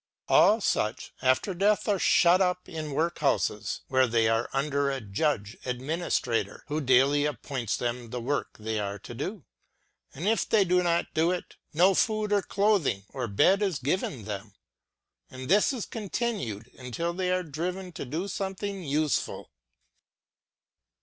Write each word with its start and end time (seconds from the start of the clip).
All 0.27 0.61
such 0.61 1.13
after 1.21 1.53
death 1.53 1.87
are 1.87 1.99
shut 1.99 2.41
up 2.41 2.67
in 2.67 2.93
workhouses, 2.93 3.81
where 3.87 4.07
they 4.07 4.27
are 4.27 4.49
under 4.51 4.89
a 4.89 4.99
judge 4.99 5.55
administrator, 5.63 6.63
who 6.69 6.81
daily 6.81 7.25
appoints 7.25 7.77
them 7.77 8.09
the 8.09 8.19
work 8.19 8.57
they 8.57 8.79
are 8.79 8.97
to 8.97 9.13
do; 9.13 9.43
and 10.15 10.27
if 10.27 10.49
they 10.49 10.65
do 10.65 10.81
not 10.81 11.13
do 11.13 11.29
it, 11.29 11.55
no 11.71 11.93
food, 11.93 12.33
or 12.33 12.41
clothing, 12.41 13.05
or 13.09 13.27
bed 13.27 13.61
is 13.61 13.77
given 13.77 14.23
them; 14.23 14.55
and 15.29 15.47
this 15.49 15.71
is 15.71 15.85
continued 15.85 16.71
until 16.79 17.13
they 17.13 17.29
are 17.31 17.43
driven 17.43 17.91
to 17.91 18.03
do 18.03 18.27
something 18.27 18.83
useful. 18.83 19.51